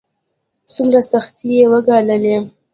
[0.73, 2.37] څومره سختۍ يې وګاللې.